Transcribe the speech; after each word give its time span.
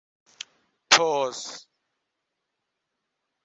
Thos. 0.89 1.41